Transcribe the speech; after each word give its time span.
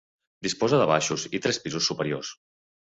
Disposa 0.47 0.79
de 0.83 0.87
baixos 0.93 1.27
i 1.39 1.43
tres 1.45 1.63
pisos 1.69 1.93
superiors. 1.93 2.35